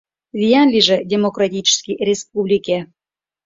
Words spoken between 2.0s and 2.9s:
республике!